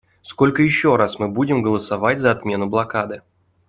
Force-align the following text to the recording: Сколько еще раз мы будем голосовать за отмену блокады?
Сколько 0.23 0.63
еще 0.63 0.95
раз 0.95 1.19
мы 1.19 1.27
будем 1.29 1.61
голосовать 1.61 2.17
за 2.17 2.31
отмену 2.31 2.65
блокады? 2.65 3.21